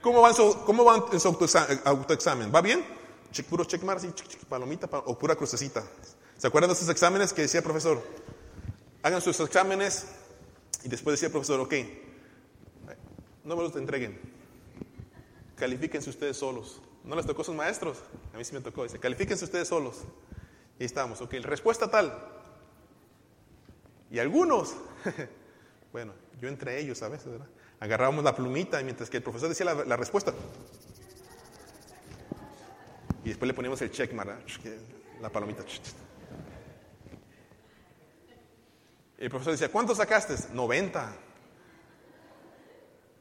[0.01, 2.55] ¿Cómo van, su, cómo van en su autoexamen?
[2.55, 2.85] ¿Va bien?
[3.33, 4.11] Check, puro check mark, así,
[4.49, 5.85] palomita o pura crucecita.
[6.38, 8.03] ¿Se acuerdan de esos exámenes que decía el profesor?
[9.03, 10.07] Hagan sus exámenes
[10.85, 11.75] y después decía el profesor, ok,
[13.48, 14.20] no me los entreguen.
[15.56, 16.82] Califíquense ustedes solos.
[17.02, 17.98] ¿No les tocó a sus maestros?
[18.34, 18.82] A mí sí me tocó.
[18.82, 20.02] Dice, califíquense ustedes solos.
[20.78, 22.12] Y estamos, ok, respuesta tal.
[24.11, 24.76] Y algunos,
[25.92, 27.48] bueno, yo entre ellos a veces, ¿verdad?
[27.80, 30.34] Agarrábamos la plumita mientras que el profesor decía la, respuesta.
[33.24, 34.12] Y después le poníamos el check,
[35.20, 35.64] la palomita.
[39.18, 40.34] el profesor decía, ¿cuánto sacaste?
[40.52, 41.28] 90.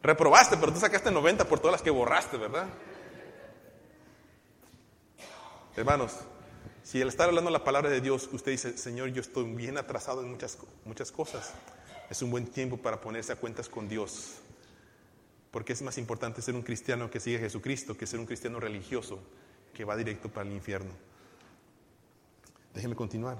[0.01, 2.67] Reprobaste, pero tú sacaste 90 por todas las que borraste, ¿verdad?
[5.75, 6.13] Hermanos,
[6.83, 10.21] si al estar hablando la palabra de Dios, usted dice, Señor, yo estoy bien atrasado
[10.21, 11.53] en muchas, muchas cosas,
[12.09, 14.35] es un buen tiempo para ponerse a cuentas con Dios.
[15.51, 18.59] Porque es más importante ser un cristiano que sigue a Jesucristo que ser un cristiano
[18.59, 19.19] religioso
[19.73, 20.91] que va directo para el infierno.
[22.73, 23.37] Déjeme continuar.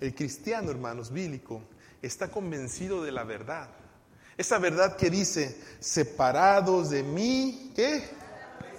[0.00, 1.62] El cristiano, hermanos, bíblico,
[2.02, 3.68] está convencido de la verdad.
[4.36, 8.02] Esa verdad que dice, separados de mí, ¿qué?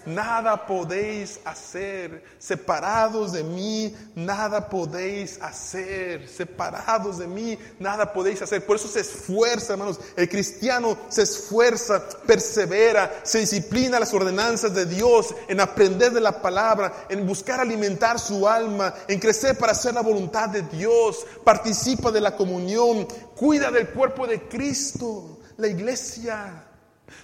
[0.06, 2.24] nada podéis hacer.
[2.40, 6.28] Separados de mí, nada podéis hacer.
[6.28, 8.66] Separados de mí, nada podéis hacer.
[8.66, 10.00] Por eso se esfuerza, hermanos.
[10.16, 16.42] El cristiano se esfuerza, persevera, se disciplina las ordenanzas de Dios, en aprender de la
[16.42, 21.26] palabra, en buscar alimentar su alma, en crecer para hacer la voluntad de Dios.
[21.44, 26.68] Participa de la comunión, cuida del cuerpo de Cristo, la iglesia.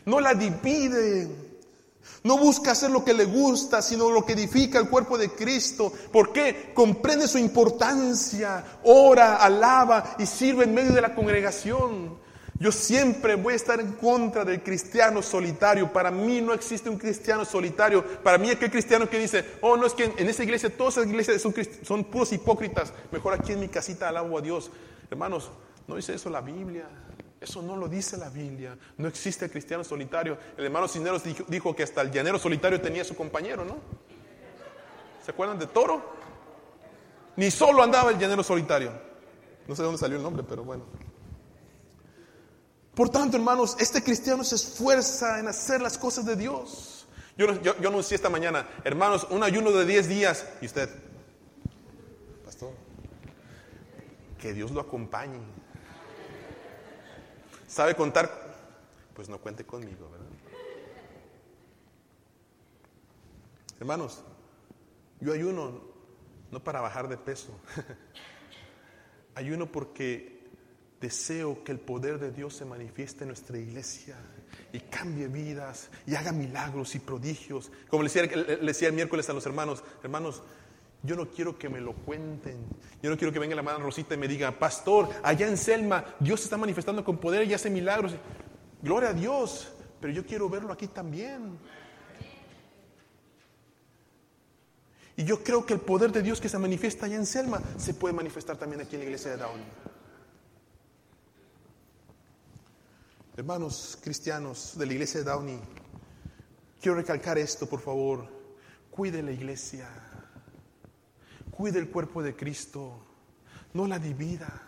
[0.05, 1.27] No la divide
[2.23, 5.91] no busca hacer lo que le gusta, sino lo que edifica el cuerpo de Cristo.
[6.11, 6.71] ¿Por qué?
[6.73, 12.19] Comprende su importancia, ora, alaba y sirve en medio de la congregación.
[12.59, 15.93] Yo siempre voy a estar en contra del cristiano solitario.
[15.93, 18.03] Para mí no existe un cristiano solitario.
[18.21, 21.07] Para mí aquel cristiano que dice, oh, no es que en esa iglesia, todas esas
[21.07, 22.91] iglesias son, son puros hipócritas.
[23.13, 24.71] Mejor aquí en mi casita alabo a Dios.
[25.09, 25.49] Hermanos,
[25.87, 26.85] no dice eso la Biblia.
[27.41, 28.77] Eso no lo dice la Biblia.
[28.97, 30.37] No existe cristiano solitario.
[30.57, 33.77] El hermano Cisneros dijo, que hasta el llanero solitario tenía su compañero, ¿no?
[35.23, 36.03] ¿Se acuerdan de Toro?
[37.37, 38.91] Ni solo andaba el llanero solitario.
[39.67, 40.83] No sé de dónde salió el nombre, pero bueno.
[42.93, 47.07] Por tanto, hermanos, este cristiano se esfuerza en hacer las cosas de Dios.
[47.37, 50.45] Yo, yo, anuncié esta mañana, hermanos, un ayuno de 10 días.
[50.59, 50.89] ¿Y usted?
[52.43, 52.73] Pastor,
[54.37, 55.39] que Dios lo acompañe.
[57.69, 58.29] ¿Sabe contar?
[59.13, 60.25] Pues no cuente conmigo, ¿verdad?
[63.79, 64.23] Hermanos,
[65.21, 65.79] yo ayuno
[66.49, 67.53] no para bajar de peso.
[69.35, 70.49] ayuno porque
[70.99, 74.17] deseo que el poder de Dios se manifieste en nuestra iglesia
[74.73, 77.71] y cambie vidas y haga milagros y prodigios.
[77.87, 80.41] Como le decía, le decía el miércoles a los hermanos, hermanos,
[81.01, 82.57] yo no quiero que me lo cuenten.
[83.01, 86.03] Yo no quiero que venga la mano Rosita y me diga, pastor, allá en Selma,
[86.19, 88.13] Dios se está manifestando con poder y hace milagros.
[88.81, 91.57] Gloria a Dios, pero yo quiero verlo aquí también.
[95.15, 97.93] Y yo creo que el poder de Dios que se manifiesta allá en Selma se
[97.93, 99.65] puede manifestar también aquí en la iglesia de Downey.
[103.35, 105.59] Hermanos cristianos de la iglesia de Downey,
[106.81, 108.27] quiero recalcar esto, por favor.
[108.91, 109.87] Cuide la iglesia.
[111.59, 112.93] Cuide el cuerpo de Cristo,
[113.73, 114.61] no la divida.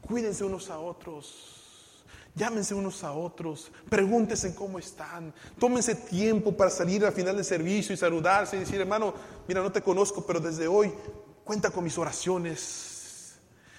[0.00, 2.04] Cuídense unos a otros.
[2.36, 7.92] Llámense unos a otros, pregúntense cómo están, tómense tiempo para salir al final del servicio
[7.92, 9.12] y saludarse y decir, hermano,
[9.48, 10.94] mira, no te conozco, pero desde hoy
[11.42, 13.36] cuenta con mis oraciones.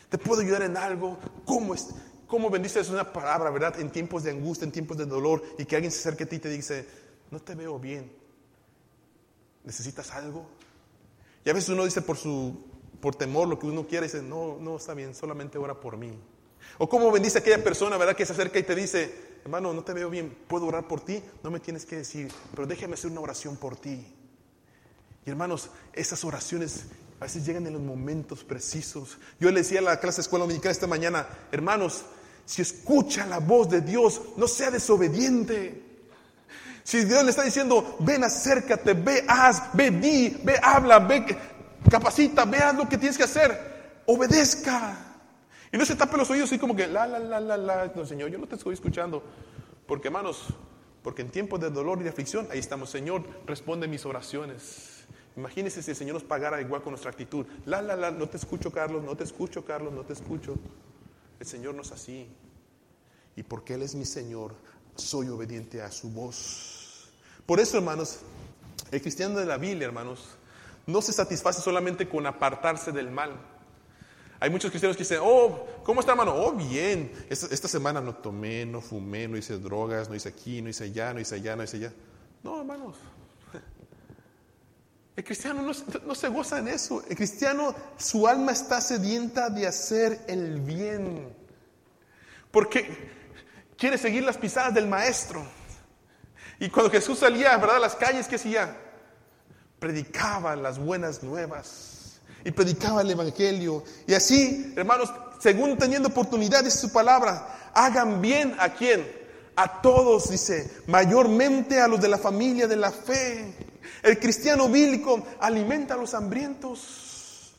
[0.09, 1.17] ¿Te puedo ayudar en algo?
[1.45, 1.87] ¿Cómo, es,
[2.27, 3.79] cómo bendices una palabra, verdad?
[3.79, 6.35] En tiempos de angustia, en tiempos de dolor, y que alguien se acerque a ti
[6.35, 6.85] y te dice,
[7.31, 8.11] no te veo bien.
[9.63, 10.58] ¿Necesitas algo?
[11.45, 14.57] Y a veces uno dice por su por temor lo que uno quiere, dice, no,
[14.59, 16.11] no está bien, solamente ora por mí.
[16.77, 18.15] O como bendice a aquella persona, ¿verdad?
[18.15, 21.23] Que se acerca y te dice, hermano, no te veo bien, ¿puedo orar por ti?
[21.43, 24.05] No me tienes que decir, pero déjame hacer una oración por ti.
[25.25, 26.85] Y hermanos, esas oraciones
[27.19, 29.17] a veces llegan en los momentos precisos.
[29.39, 32.05] Yo le decía a la clase de escuela dominical esta mañana, hermanos,
[32.45, 35.88] si escucha la voz de Dios, no sea desobediente.
[36.89, 41.23] Si Dios le está diciendo, ven, acércate, ve, haz, ve, di, ve, habla, ve,
[41.87, 44.97] capacita, ve, haz lo que tienes que hacer, obedezca.
[45.71, 48.07] Y no se tape los oídos así como que, la, la, la, la, la, no,
[48.07, 49.21] Señor, yo no te estoy escuchando.
[49.85, 50.47] Porque, hermanos,
[51.03, 55.05] porque en tiempos de dolor y de aflicción, ahí estamos, Señor, responde mis oraciones.
[55.37, 57.45] Imagínense si el Señor nos pagara igual con nuestra actitud.
[57.67, 60.55] La, la, la, no te escucho, Carlos, no te escucho, Carlos, no te escucho.
[61.39, 62.27] El Señor no es así.
[63.35, 64.55] Y porque Él es mi Señor,
[64.95, 66.78] soy obediente a su voz.
[67.49, 68.19] Por eso, hermanos,
[68.91, 70.23] el cristiano de la Biblia, hermanos,
[70.85, 73.31] no se satisface solamente con apartarse del mal.
[74.39, 76.35] Hay muchos cristianos que dicen, oh, ¿cómo está, hermano?
[76.35, 77.11] Oh, bien.
[77.27, 81.11] Esta, semana no tomé, no fumé, no hice drogas, no hice aquí, no hice allá,
[81.11, 81.93] no hice allá, no hice allá.
[82.43, 82.97] No, hermanos.
[85.15, 85.71] El cristiano no,
[86.05, 87.03] no se goza en eso.
[87.09, 91.33] El cristiano, su alma está sedienta de hacer el bien.
[92.51, 92.95] Porque
[93.75, 95.57] quiere seguir las pisadas del maestro.
[96.59, 97.77] Y cuando Jesús salía, ¿verdad?
[97.77, 98.75] A las calles, ¿qué hacía?
[99.79, 102.19] Predicaba las buenas nuevas.
[102.43, 103.83] Y predicaba el Evangelio.
[104.07, 109.09] Y así, hermanos, según teniendo oportunidad, de su palabra, hagan bien a quién?
[109.55, 113.55] A todos, dice, mayormente a los de la familia de la fe.
[114.03, 117.53] El cristiano bíblico alimenta a los hambrientos,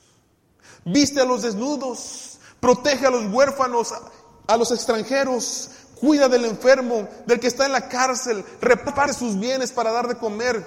[0.85, 3.93] viste a los desnudos, protege a los huérfanos,
[4.47, 9.71] a los extranjeros, cuida del enfermo, del que está en la cárcel, reparte sus bienes
[9.71, 10.65] para dar de comer,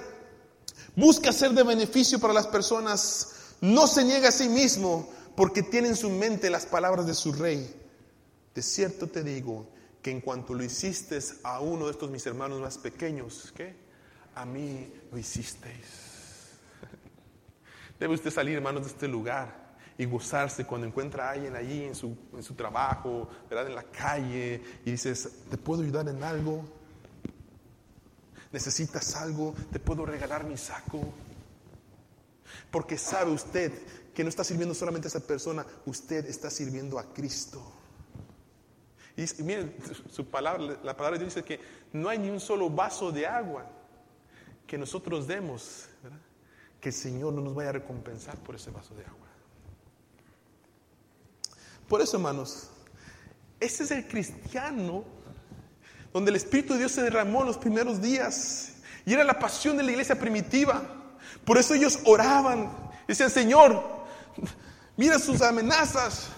[0.94, 5.88] busca ser de beneficio para las personas, no se niega a sí mismo porque tiene
[5.88, 7.74] en su mente las palabras de su rey.
[8.54, 9.66] De cierto te digo
[10.00, 13.74] que en cuanto lo hiciste a uno de estos mis hermanos más pequeños, ¿qué?
[14.36, 15.74] A mí lo hicisteis.
[17.98, 19.63] Debe usted salir, hermanos, de este lugar
[19.96, 23.68] y gozarse cuando encuentra a alguien allí en su, en su trabajo, ¿verdad?
[23.68, 26.64] en la calle, y dices, ¿te puedo ayudar en algo?
[28.52, 29.54] ¿Necesitas algo?
[29.72, 31.00] ¿Te puedo regalar mi saco?
[32.70, 33.72] Porque sabe usted
[34.14, 37.62] que no está sirviendo solamente a esa persona, usted está sirviendo a Cristo.
[39.16, 39.76] Y, miren,
[40.10, 41.60] su palabra, la palabra de Dios dice que
[41.92, 43.64] no hay ni un solo vaso de agua
[44.66, 45.86] que nosotros demos,
[46.80, 49.28] que el Señor no nos vaya a recompensar por ese vaso de agua.
[51.88, 52.70] Por eso, hermanos,
[53.60, 55.04] ese es el cristiano
[56.12, 58.74] donde el Espíritu de Dios se derramó en los primeros días.
[59.04, 60.82] Y era la pasión de la iglesia primitiva.
[61.44, 62.70] Por eso ellos oraban.
[63.06, 63.82] Decían, Señor,
[64.96, 66.28] mira sus amenazas,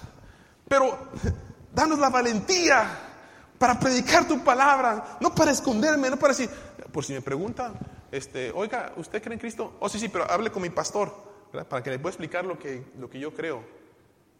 [0.66, 0.98] pero
[1.72, 2.88] danos la valentía
[3.58, 6.50] para predicar tu palabra, no para esconderme, no para decir,
[6.92, 7.74] por si me preguntan,
[8.10, 9.76] este, oiga, ¿usted cree en Cristo?
[9.80, 11.14] Oh, sí, sí, pero hable con mi pastor,
[11.68, 13.62] para que le pueda explicar lo que, lo que yo creo.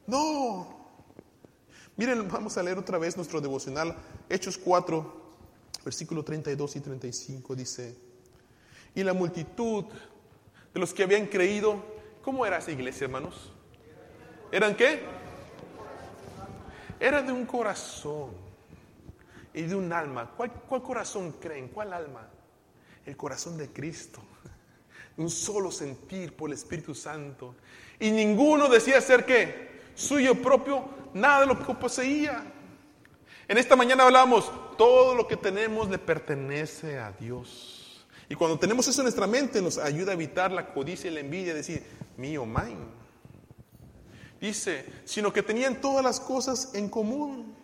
[0.06, 0.85] No,
[1.96, 3.96] Miren, vamos a leer otra vez nuestro devocional,
[4.28, 5.14] Hechos 4,
[5.82, 7.96] versículo 32 y 35, dice,
[8.94, 9.86] y la multitud
[10.74, 11.82] de los que habían creído,
[12.22, 13.50] ¿cómo era esa iglesia, hermanos?
[14.52, 15.00] ¿Eran qué?
[17.00, 18.32] Era de un corazón
[19.54, 20.32] y de un alma.
[20.36, 21.68] ¿Cuál, cuál corazón creen?
[21.68, 22.28] ¿Cuál alma?
[23.06, 24.20] El corazón de Cristo.
[25.16, 27.54] Un solo sentir por el Espíritu Santo.
[27.98, 29.75] Y ninguno decía ser qué?
[29.96, 32.44] Suyo propio, nada de lo que poseía.
[33.48, 38.06] En esta mañana hablamos, todo lo que tenemos le pertenece a Dios.
[38.28, 41.20] Y cuando tenemos eso en nuestra mente nos ayuda a evitar la codicia y la
[41.20, 41.82] envidia, decir,
[42.16, 42.96] mío, mine.
[44.40, 47.54] Dice, sino que tenían todas las cosas en común.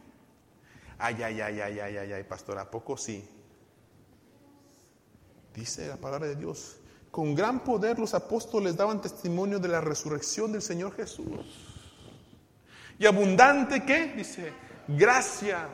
[0.98, 3.28] Ay, ay, ay, ay, ay, ay, ay, pastor, ¿a poco sí?
[5.52, 6.76] Dice la palabra de Dios.
[7.10, 11.71] Con gran poder los apóstoles daban testimonio de la resurrección del Señor Jesús
[12.98, 14.12] y abundante ¿qué?
[14.16, 14.52] Dice,
[14.88, 15.68] gracia.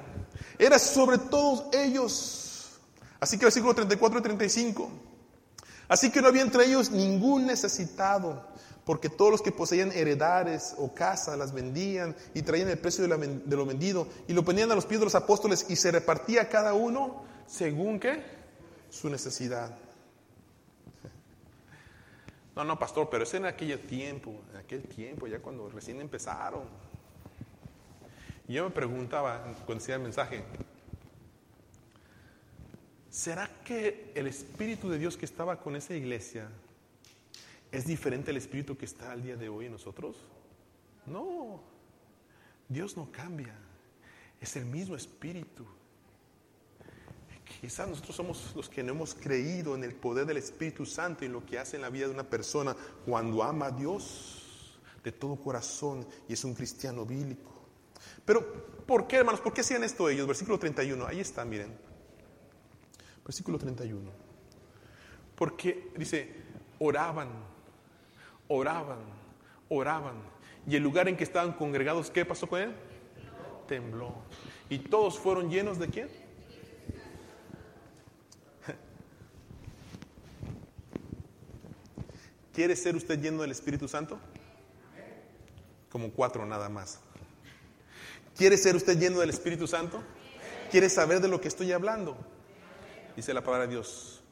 [0.58, 2.78] Era sobre todos ellos.
[3.20, 4.90] Así que versículo 34 y 35.
[5.88, 8.46] Así que no había entre ellos ningún necesitado,
[8.84, 13.08] porque todos los que poseían heredades o casas las vendían y traían el precio de,
[13.56, 16.74] lo vendido y lo ponían a los pies de los apóstoles y se repartía cada
[16.74, 18.22] uno según qué?
[18.90, 19.76] Su necesidad.
[22.54, 26.64] No, no, pastor, pero es en aquel tiempo, en aquel tiempo, ya cuando recién empezaron.
[28.48, 30.42] Y yo me preguntaba cuando decía el mensaje,
[33.10, 36.48] ¿será que el Espíritu de Dios que estaba con esa iglesia
[37.70, 40.16] es diferente al Espíritu que está al día de hoy en nosotros?
[41.04, 41.60] No,
[42.70, 43.54] Dios no cambia,
[44.40, 45.66] es el mismo Espíritu.
[47.60, 51.28] Quizás nosotros somos los que no hemos creído en el poder del Espíritu Santo y
[51.28, 55.36] lo que hace en la vida de una persona cuando ama a Dios de todo
[55.36, 57.57] corazón y es un cristiano bíblico.
[58.24, 59.40] Pero, ¿por qué, hermanos?
[59.40, 60.26] ¿Por qué hacían esto ellos?
[60.26, 61.76] Versículo 31, ahí está, miren.
[63.24, 64.10] Versículo 31.
[65.34, 66.34] Porque dice,
[66.78, 67.28] oraban,
[68.48, 68.98] oraban,
[69.68, 70.16] oraban.
[70.66, 72.74] Y el lugar en que estaban congregados, ¿qué pasó con él?
[73.66, 74.14] Tembló.
[74.68, 76.08] Y todos fueron llenos de quién?
[82.52, 84.18] ¿Quiere ser usted lleno del Espíritu Santo?
[85.90, 87.00] Como cuatro nada más.
[88.38, 90.00] ¿Quiere ser usted lleno del Espíritu Santo?
[90.70, 92.16] ¿Quiere saber de lo que estoy hablando?
[93.16, 94.22] Dice la palabra de Dios,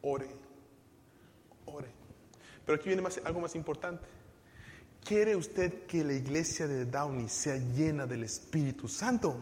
[0.00, 0.26] ore,
[1.66, 1.86] ore.
[2.66, 4.04] Pero aquí viene algo más importante.
[5.04, 9.36] ¿Quiere usted que la iglesia de Downey sea llena del Espíritu Santo?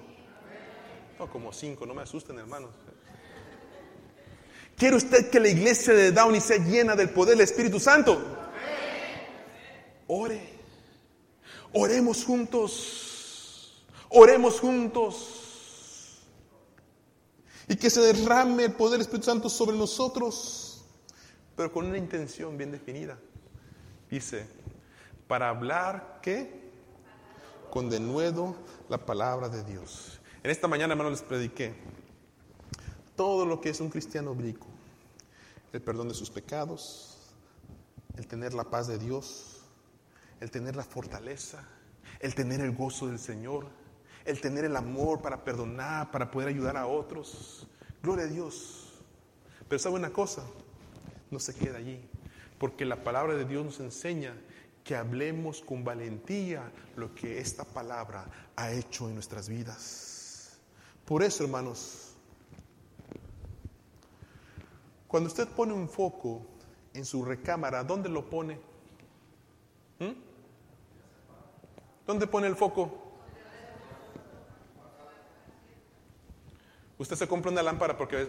[1.18, 2.72] No, como cinco, no me asusten hermanos.
[4.76, 8.20] ¿Quiere usted que la iglesia de Downey sea llena del poder del Espíritu Santo?
[10.08, 10.42] Ore.
[11.72, 13.09] Oremos juntos.
[14.10, 16.18] Oremos juntos.
[17.68, 20.84] Y que se derrame el poder del Espíritu Santo sobre nosotros,
[21.56, 23.16] pero con una intención bien definida.
[24.10, 24.48] Dice,
[25.28, 26.72] para hablar qué?
[27.70, 28.56] Con denuedo
[28.88, 30.20] la palabra de Dios.
[30.42, 31.74] En esta mañana, hermano, les prediqué
[33.14, 34.66] todo lo que es un cristiano bíblico.
[35.72, 37.18] El perdón de sus pecados,
[38.16, 39.60] el tener la paz de Dios,
[40.40, 41.68] el tener la fortaleza,
[42.18, 43.68] el tener el gozo del Señor,
[44.24, 47.66] el tener el amor para perdonar, para poder ayudar a otros.
[48.02, 48.92] Gloria a Dios.
[49.68, 50.42] Pero sabe una cosa,
[51.30, 52.00] no se queda allí,
[52.58, 54.34] porque la palabra de Dios nos enseña
[54.84, 60.58] que hablemos con valentía lo que esta palabra ha hecho en nuestras vidas.
[61.04, 62.14] Por eso, hermanos,
[65.06, 66.42] cuando usted pone un foco
[66.94, 68.54] en su recámara, ¿dónde lo pone?
[69.98, 70.12] ¿Mm?
[72.06, 73.09] ¿Dónde pone el foco?
[77.00, 78.28] Usted se compra una lámpara porque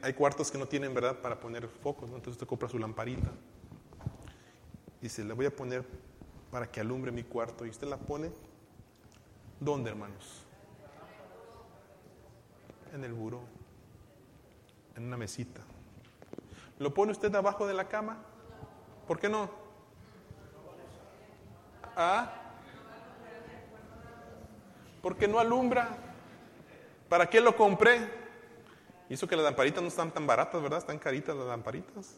[0.00, 3.28] hay, cuartos que no tienen, ¿verdad?, para poner focos, Entonces usted compra su lamparita.
[5.00, 5.84] Dice, le voy a poner
[6.52, 7.66] para que alumbre mi cuarto.
[7.66, 8.30] Y usted la pone,
[9.58, 10.44] ¿dónde, hermanos?
[12.94, 13.40] En el buró,
[14.94, 15.60] en una mesita.
[16.78, 18.18] ¿Lo pone usted abajo de la cama?
[19.08, 19.50] ¿Por qué no?
[21.96, 22.32] ¿Ah?
[25.02, 26.05] Porque no alumbra.
[27.08, 28.08] ¿Para qué lo compré?
[29.08, 30.80] Hizo que las lamparitas no están tan baratas, ¿verdad?
[30.80, 32.16] Están caritas las lamparitas.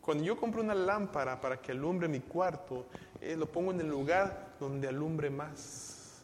[0.00, 2.86] Cuando yo compro una lámpara para que alumbre mi cuarto,
[3.20, 6.22] eh, lo pongo en el lugar donde alumbre más.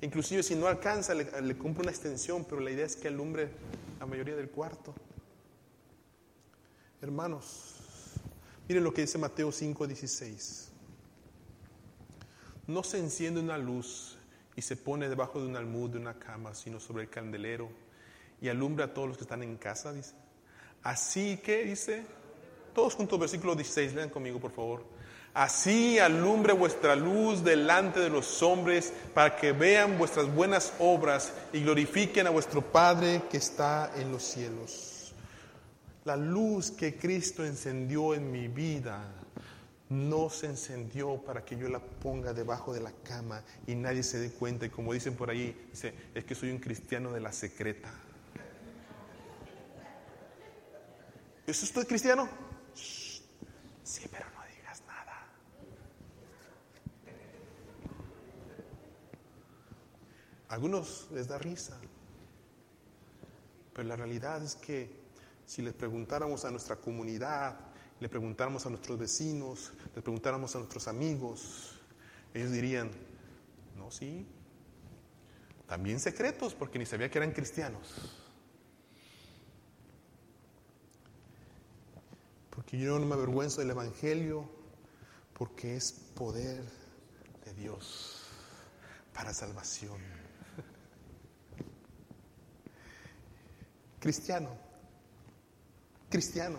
[0.00, 3.50] Inclusive si no alcanza, le, le compro una extensión, pero la idea es que alumbre
[4.00, 4.94] la mayoría del cuarto.
[7.00, 7.74] Hermanos,
[8.68, 10.71] miren lo que dice Mateo 5:16.
[12.66, 14.16] No se enciende una luz
[14.54, 17.68] y se pone debajo de un almud de una cama, sino sobre el candelero
[18.40, 20.14] y alumbra a todos los que están en casa, dice.
[20.82, 22.04] Así que, dice,
[22.74, 24.84] todos juntos, versículo 16, lean conmigo, por favor.
[25.34, 31.60] Así alumbre vuestra luz delante de los hombres para que vean vuestras buenas obras y
[31.60, 35.14] glorifiquen a vuestro Padre que está en los cielos.
[36.04, 39.04] La luz que Cristo encendió en mi vida
[39.92, 44.18] no se encendió para que yo la ponga debajo de la cama y nadie se
[44.18, 44.64] dé cuenta.
[44.64, 45.70] Y como dicen por ahí,
[46.14, 47.92] es que soy un cristiano de la secreta.
[51.46, 52.26] ¿Es usted cristiano?
[52.74, 55.26] Sí, pero no digas nada.
[60.48, 61.78] algunos les da risa,
[63.74, 65.02] pero la realidad es que
[65.44, 67.71] si les preguntáramos a nuestra comunidad,
[68.02, 71.80] le preguntáramos a nuestros vecinos, le preguntáramos a nuestros amigos,
[72.34, 72.90] ellos dirían,
[73.76, 74.26] no, sí,
[75.68, 78.12] también secretos, porque ni sabía que eran cristianos.
[82.50, 84.50] Porque yo no me avergüenzo del Evangelio,
[85.32, 86.64] porque es poder
[87.44, 88.24] de Dios
[89.14, 90.00] para salvación.
[94.00, 94.50] Cristiano,
[96.10, 96.58] cristiano.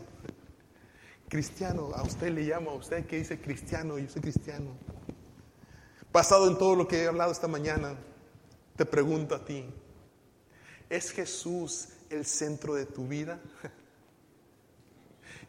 [1.30, 4.78] Cristiano, a usted le llamo, a usted que dice cristiano, yo soy cristiano.
[6.12, 7.96] Basado en todo lo que he hablado esta mañana,
[8.76, 9.66] te pregunto a ti,
[10.90, 13.42] ¿es Jesús el centro de tu vida?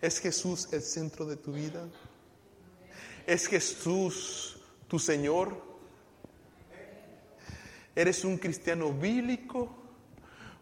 [0.01, 1.87] ¿Es Jesús el centro de tu vida?
[3.27, 4.59] ¿Es Jesús
[4.89, 5.63] tu Señor?
[7.95, 9.69] ¿Eres un cristiano bíblico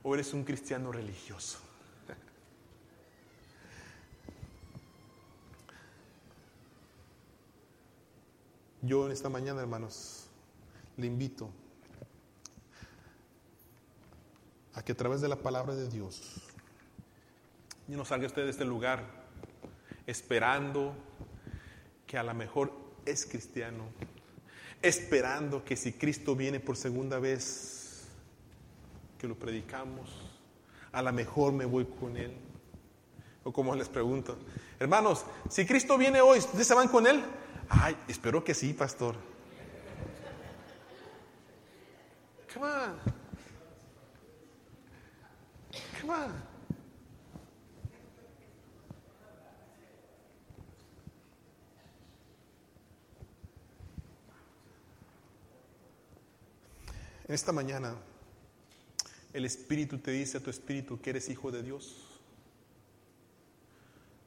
[0.02, 1.58] o eres un cristiano religioso?
[8.82, 10.26] Yo en esta mañana, hermanos,
[10.96, 11.48] le invito
[14.74, 16.42] a que a través de la palabra de Dios
[17.86, 19.04] no salga usted de este lugar
[20.06, 20.94] esperando
[22.06, 22.72] que a lo mejor
[23.06, 23.84] es cristiano,
[24.80, 28.08] esperando que si Cristo viene por segunda vez,
[29.16, 30.10] que lo predicamos,
[30.90, 32.34] a lo mejor me voy con Él.
[33.44, 34.36] O como les pregunto,
[34.80, 37.22] hermanos, si Cristo viene hoy, ¿ustedes se van con Él?
[37.74, 39.16] Ay, espero que sí, pastor.
[42.52, 42.98] Come on.
[46.00, 46.32] Come on.
[57.26, 57.94] En esta mañana,
[59.32, 62.20] el Espíritu te dice a tu Espíritu que eres hijo de Dios.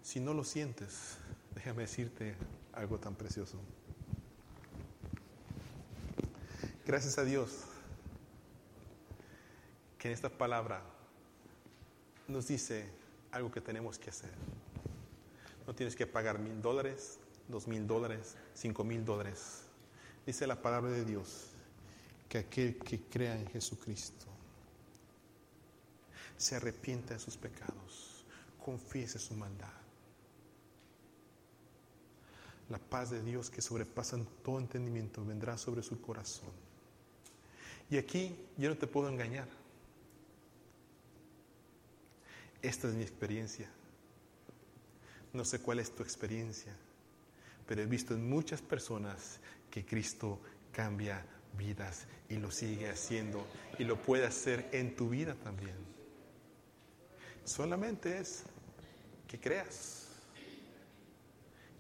[0.02, 1.20] Si no lo sientes,
[1.66, 2.36] déjame decirte,
[2.74, 3.58] algo tan precioso.
[6.86, 7.64] Gracias a Dios
[9.98, 10.84] que en esta palabra
[12.28, 12.86] nos dice
[13.32, 14.30] algo que tenemos que hacer.
[15.66, 19.64] No tienes que pagar mil dólares, dos mil dólares, cinco mil dólares.
[20.24, 21.48] Dice la palabra de Dios
[22.30, 24.28] que aquel que crea en Jesucristo
[26.38, 28.24] se arrepienta de sus pecados,
[28.64, 29.85] confiese su maldad.
[32.70, 36.50] La paz de Dios que sobrepasa todo entendimiento vendrá sobre su corazón.
[37.90, 39.48] Y aquí yo no te puedo engañar.
[42.62, 43.70] Esta es mi experiencia.
[45.34, 46.76] No sé cuál es tu experiencia,
[47.68, 49.40] pero he visto en muchas personas
[49.70, 50.40] que Cristo
[50.72, 51.24] cambia
[51.58, 53.46] vidas y lo sigue haciendo
[53.78, 55.76] y lo puede hacer en tu vida también.
[57.44, 58.44] Solamente es
[59.28, 60.08] que creas,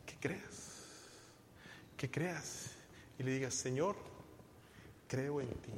[0.05, 0.74] que creas,
[1.97, 2.71] que creas
[3.17, 3.95] y le digas, Señor,
[5.07, 5.71] creo en ti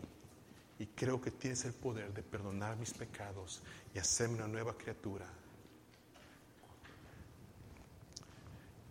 [0.80, 3.62] y creo que tienes el poder de perdonar mis pecados
[3.94, 5.26] y hacerme una nueva criatura.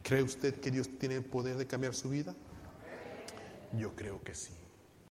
[0.03, 2.35] ¿Cree usted que Dios tiene el poder de cambiar su vida?
[3.73, 4.53] Yo creo que sí.